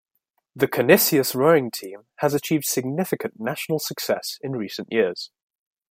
The 0.55 0.67
Canisius 0.67 1.35
rowing 1.35 1.69
team 1.69 2.07
has 2.21 2.33
achieved 2.33 2.65
significant 2.65 3.39
national 3.39 3.77
success 3.77 4.39
in 4.41 4.53
recent 4.53 4.91
years. 4.91 5.29